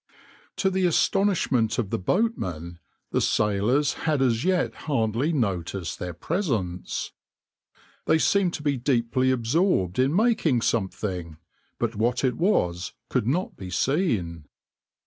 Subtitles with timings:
[0.03, 0.19] \par
[0.55, 2.79] To the astonishment of the boatmen
[3.11, 7.11] the sailors had as yet hardly noticed their presence.
[8.07, 11.37] They seemed to be deeply absorbed in making something,
[11.77, 14.45] but what it was could not be seen.